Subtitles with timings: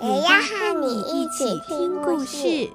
[0.00, 2.70] 也要和你一起听故事。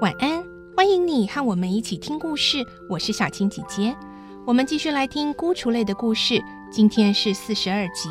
[0.00, 0.44] 晚安，
[0.76, 2.64] 欢迎你和我们一起听故事。
[2.88, 3.96] 我是小青姐姐，
[4.46, 6.40] 我们继续来听孤雏类的故事。
[6.70, 8.08] 今天是四十二集。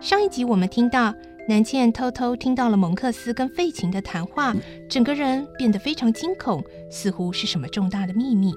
[0.00, 1.14] 上一集我们听到
[1.48, 4.52] 南茜偷偷听到了蒙克斯跟费琴的谈话，
[4.88, 8.52] 整个人变得非常惊恐，似乎是什么重大的秘密。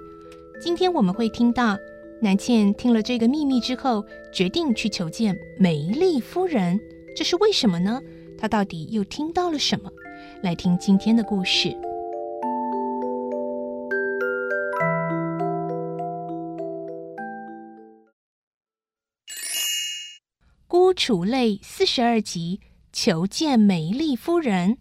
[0.60, 1.78] 今天我们会听到
[2.20, 6.80] 南茜听了这个秘密之后，决定去求见梅丽夫人。
[7.16, 8.02] 这是为什么呢？
[8.36, 9.92] 她到底又听到了什么？
[10.42, 11.78] 来听今天的故事。
[21.10, 22.60] 孤雏类四十二集，
[22.94, 24.78] 求见梅丽夫人。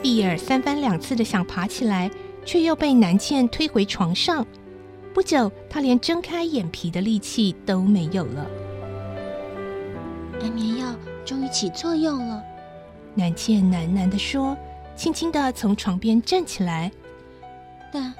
[0.00, 2.10] 碧儿三番两次的想爬起来，
[2.46, 4.46] 却又被南茜推回床上。
[5.12, 8.65] 不久，她连睁开眼皮的力气都没有了。
[10.42, 12.42] 安眠药终于起作用了，
[13.14, 14.56] 南茜喃喃地说，
[14.94, 16.90] 轻轻的从床边站起来。
[17.92, 18.12] 但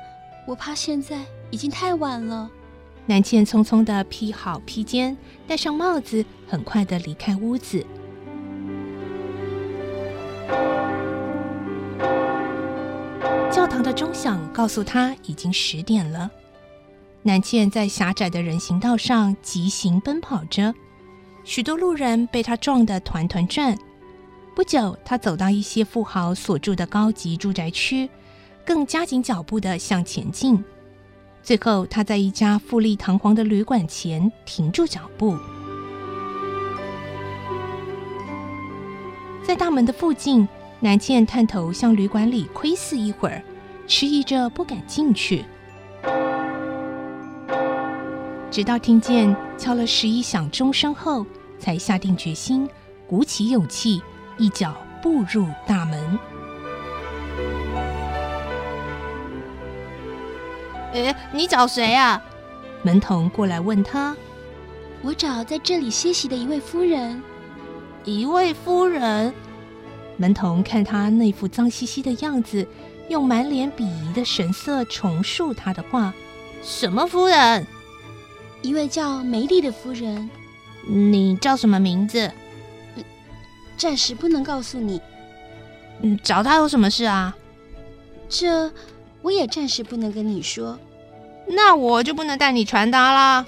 [0.46, 2.50] 我怕现在已经太晚了。
[3.04, 7.84] 南茜匆匆的披好披肩，戴上帽子，很快的离开屋子。
[13.52, 16.30] 教堂的钟响告诉他已经十点了。
[17.22, 20.74] 南茜在狭窄的人行道上疾行奔跑着。
[21.46, 23.78] 许多路人被他撞得团团转。
[24.52, 28.10] 不久，他走到一些富豪所住的高级住宅区，
[28.64, 30.62] 更加紧脚步地向前进。
[31.44, 35.38] 最后，他在一家富丽堂皇的旅馆前停住脚步。
[39.44, 40.48] 在大门的附近，
[40.80, 43.40] 南茜探头向旅馆里窥视一会儿，
[43.86, 45.44] 迟疑着不敢进去。
[48.56, 51.26] 直到听见敲了十一响钟声后，
[51.58, 52.66] 才下定决心，
[53.06, 54.00] 鼓起勇气，
[54.38, 56.18] 一脚步入大门。
[60.94, 62.18] 哎，你找谁啊？
[62.82, 64.16] 门童过来问他。
[65.02, 67.22] 我找在这里歇息的一位夫人。
[68.06, 69.34] 一位夫人？
[70.16, 72.66] 门童看他那副脏兮兮的样子，
[73.10, 76.14] 用满脸鄙夷的神色重述他的话：
[76.62, 77.66] 什么夫人？
[78.62, 80.28] 一位叫梅丽的夫人。
[80.88, 82.30] 你叫什么名字？
[83.76, 85.00] 暂时不能告诉你。
[86.02, 87.36] 嗯，找他有什么事啊？
[88.28, 88.72] 这
[89.22, 90.78] 我也暂时不能跟你说。
[91.46, 93.46] 那我就不能带你传达了。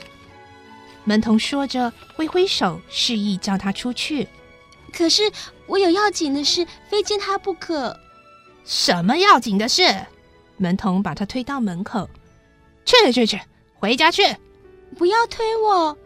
[1.05, 4.29] 门童说着，挥挥手，示意叫他出去。
[4.93, 5.31] 可是
[5.67, 7.97] 我有要紧的事，非见他不可。
[8.65, 9.83] 什么要紧的事？
[10.57, 12.09] 门童把他推到门口。
[12.85, 13.41] 去去去，
[13.75, 14.23] 回家去。
[14.97, 15.97] 不要推我，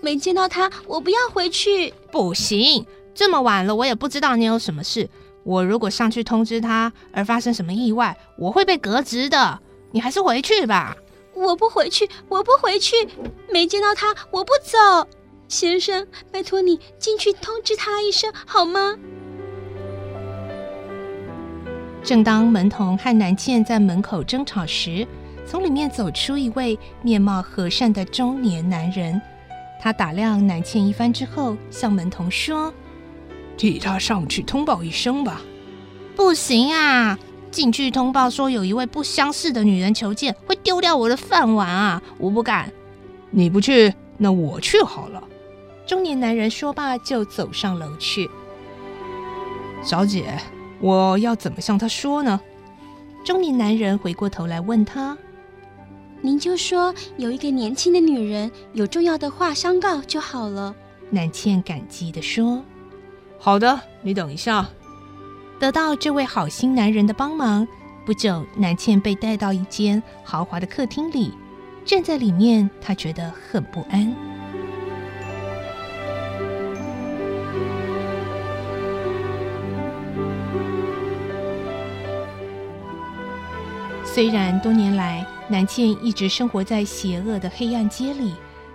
[0.00, 1.92] 没见到他，我不要回去。
[2.10, 5.08] 不行，这么晚了，我也不知道你有什么事。
[5.42, 9.60] 我如果上去通知他，而发生什么意外，我会被革职的。
[9.92, 10.96] 你还是回去吧。
[11.34, 13.08] 我不回去，我不回去，
[13.50, 15.08] 没见到他，我不走。
[15.48, 18.96] 先生，拜托你进去通知他一声，好吗？
[22.02, 25.06] 正当门童和南茜在门口争吵时，
[25.46, 29.20] 从里面走出一位面貌和善的中年男人，
[29.80, 32.72] 他打量南茜一番之后，向门童说
[33.56, 35.42] ：“替他上去通报一声吧。
[36.16, 37.18] ”“不行啊，
[37.50, 42.02] 进去通报说有一位不相识的女人求见，会丢掉我的饭碗啊！
[42.18, 42.72] 我不敢。
[43.30, 45.22] ”“你不去，那我去好了。”
[45.86, 48.30] 中年男人说罢就走上楼去。
[49.84, 50.38] “小姐，
[50.80, 52.40] 我要怎么向他说呢？”
[53.22, 55.16] 中年男人回过头来问他。
[56.24, 60.74] 您就说有一个年轻的女人有重要的话相告就好了。
[61.10, 62.64] 南茜感激地说
[63.38, 64.66] ：“好的，你等一下。”
[65.60, 67.68] 得到这位好心男人的帮忙，
[68.06, 71.34] 不久，南茜被带到一间豪华的客厅里。
[71.84, 74.10] 站在里面，她觉得很不安。
[84.02, 88.32] 虽然多年来，南茜一直生活在邪恶的黑暗街里，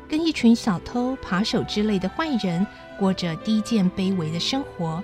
[0.07, 2.66] 跟一群小偷、扒手之类的坏人
[2.98, 5.01] 过着低贱卑微的生活，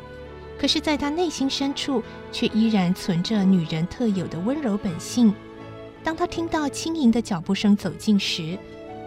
[0.60, 5.34] 可是，在她内心深处，却依然存着女人特有的温柔本性。
[6.04, 8.56] 当她听到轻盈的脚步声走近时，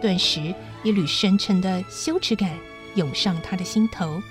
[0.01, 0.53] 顿时
[0.83, 2.51] 一缕深沉的羞耻感
[2.95, 4.21] 涌上她的心头。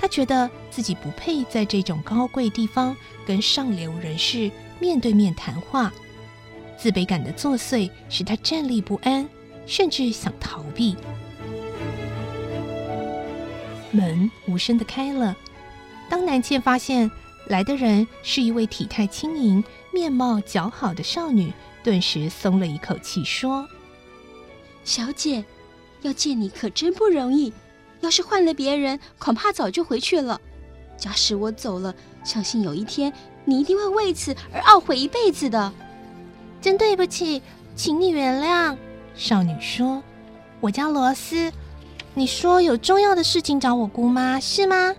[0.00, 4.50] 她觉得自己不配在这种高贵地方跟上流人士
[4.80, 5.92] 面对面谈话。
[6.78, 9.28] 自卑感的作祟使她站立不安，
[9.66, 10.96] 甚至想逃避。
[13.90, 15.36] 门无声的开了。
[16.08, 17.10] 当南茜发现
[17.48, 21.52] 来的人是一位体态轻盈、面貌姣好的少女，
[21.82, 23.66] 顿时松了一口气，说
[24.84, 25.44] ：“小姐，
[26.02, 27.52] 要见你可真不容易。
[28.00, 30.40] 要是换了别人，恐怕早就回去了。
[30.96, 33.12] 假使我走了，相信有一天
[33.44, 35.72] 你一定会为此而懊悔一辈子的。”
[36.60, 37.40] 真对不起，
[37.74, 38.76] 请你原谅。
[39.14, 40.02] 少女说
[40.60, 41.52] ：“我叫罗斯，
[42.14, 44.94] 你说有重要的事情找我姑妈是吗？”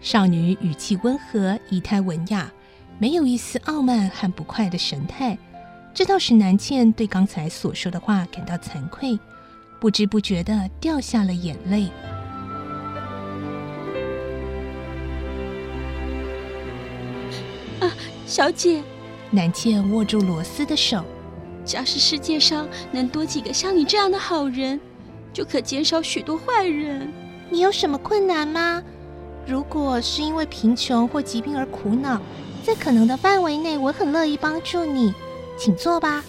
[0.00, 2.50] 少女语气温和，仪态文雅，
[2.98, 5.36] 没有一丝傲慢和不快的神态。
[5.94, 9.18] 这倒是南茜对刚才所说的话感到惭愧，
[9.78, 11.88] 不知不觉的掉下了眼泪。
[17.80, 17.92] 啊，
[18.26, 18.82] 小姐。
[19.32, 21.02] 南茜握住罗斯的手。
[21.64, 24.78] 只要是世界上能多几个像你这样的好人，
[25.32, 27.12] 就可减少许多坏人。
[27.48, 28.82] 你有什么困难吗？
[29.46, 32.20] 如果是因为贫穷或疾病而苦恼，
[32.62, 35.14] 在可能的范围内，我很乐意帮助你。
[35.58, 36.24] 请坐吧。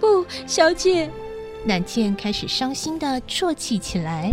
[0.00, 1.10] 不，小姐。
[1.64, 4.32] 南茜开始伤心的啜泣起来。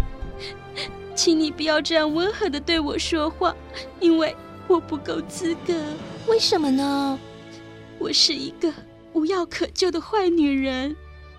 [1.15, 3.55] 请你不要这样温和的对我说话，
[3.99, 4.35] 因为
[4.67, 5.73] 我不够资格。
[6.27, 7.19] 为什么呢？
[8.01, 8.73] 我是一个
[9.13, 10.95] 无药可救的坏女人，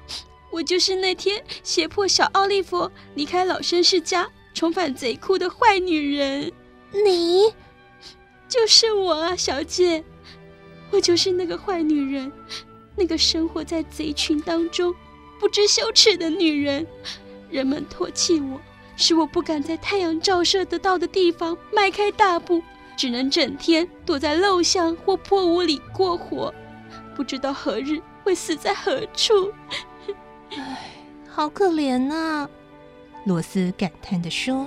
[0.52, 6.52] 我就是那天胁迫小奥利弗离开老绅士家，重返贼窟的坏女人。
[7.04, 7.52] 你，
[8.48, 10.04] 就是我啊，小姐，
[10.92, 12.30] 我就是那个坏女人，
[12.94, 14.94] 那个生活在贼群当中
[15.40, 16.86] 不知羞耻的女人。
[17.50, 18.60] 人们唾弃我，
[18.96, 22.62] 使我不敢在太阳照射得到的地方迈开大步。
[22.96, 26.52] 只能整天躲在陋巷或破屋里过活，
[27.14, 29.52] 不知道何日会死在何处。
[30.50, 30.90] 唉，
[31.28, 32.48] 好可怜啊！
[33.24, 34.66] 罗斯感叹地说。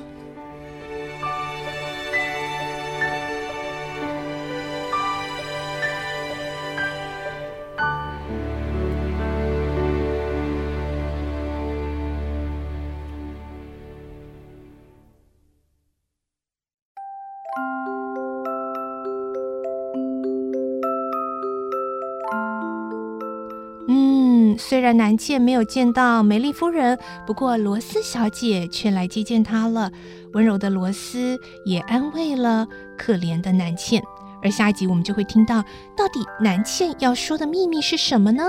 [24.68, 26.98] 虽然南茜没有见到梅丽夫人，
[27.28, 29.92] 不过罗斯小姐却来接见她了。
[30.34, 34.02] 温柔的罗斯也安慰了可怜的南茜。
[34.42, 35.62] 而下一集我们就会听到，
[35.96, 38.44] 到底南茜要说的秘密是什么呢？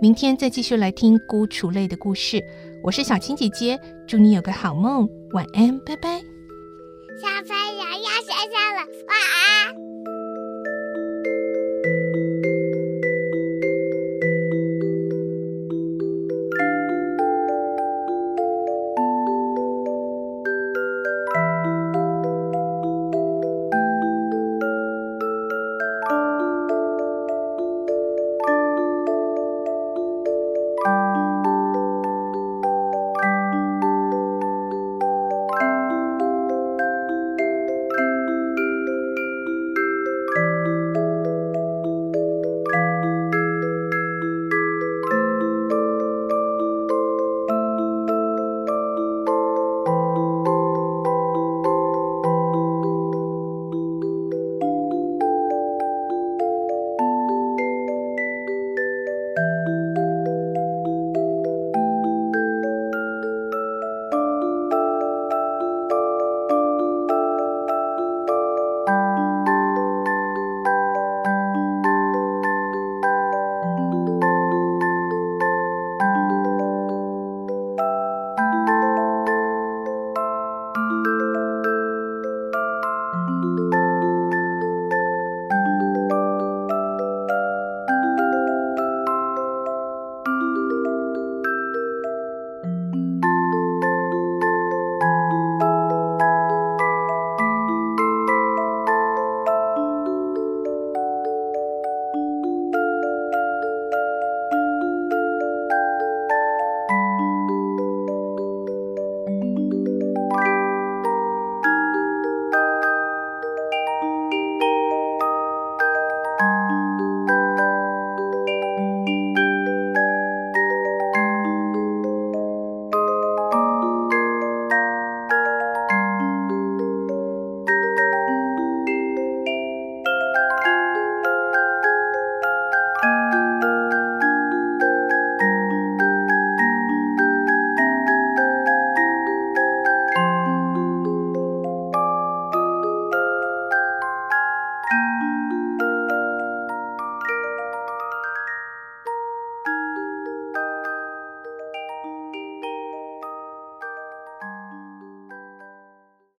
[0.00, 2.40] 明天再继续来听孤雏泪的故事。
[2.84, 3.76] 我是小青姐姐，
[4.06, 6.20] 祝你有个好梦，晚安，拜拜。
[7.20, 9.35] 小朋友要睡觉了，晚安。